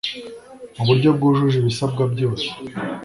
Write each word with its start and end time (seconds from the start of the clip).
mu 0.75 0.83
buryo 0.87 1.09
bwujuje 1.15 1.57
ibisabwa 1.59 2.03
byose 2.13 2.47